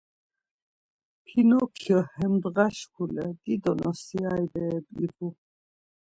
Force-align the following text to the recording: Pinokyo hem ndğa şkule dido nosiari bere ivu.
Pinokyo 1.25 1.97
hem 2.15 2.33
ndğa 2.41 2.67
şkule 2.77 3.25
dido 3.43 3.71
nosiari 3.79 4.45
bere 4.51 4.77
ivu. 5.03 5.29